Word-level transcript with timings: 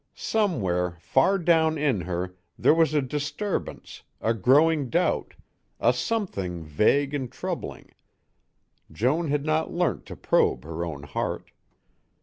Somewhere, 0.15 0.97
far 0.99 1.37
down 1.37 1.77
in 1.77 2.01
her, 2.01 2.33
there 2.57 2.73
was 2.73 2.95
a 2.95 3.03
disturbance, 3.03 4.01
a 4.19 4.33
growing 4.33 4.89
doubt, 4.89 5.35
a 5.79 5.93
something 5.93 6.63
vague 6.63 7.13
and 7.13 7.31
troubling.... 7.31 7.91
Joan 8.91 9.27
had 9.27 9.45
not 9.45 9.71
learnt 9.75 10.07
to 10.07 10.15
probe 10.15 10.63
her 10.65 10.83
own 10.83 11.03
heart. 11.03 11.51